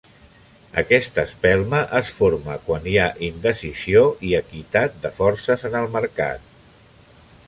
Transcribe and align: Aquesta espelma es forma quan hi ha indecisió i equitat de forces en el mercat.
Aquesta 0.81 1.25
espelma 1.29 1.81
es 1.99 2.09
forma 2.21 2.55
quan 2.69 2.89
hi 2.91 2.95
ha 3.03 3.09
indecisió 3.27 4.03
i 4.31 4.35
equitat 4.39 4.97
de 5.07 5.13
forces 5.19 5.67
en 5.71 5.77
el 5.85 5.89
mercat. 5.99 6.49